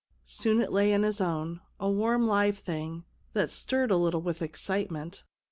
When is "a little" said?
3.91-4.23